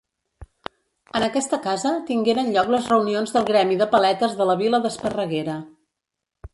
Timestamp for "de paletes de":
3.83-4.53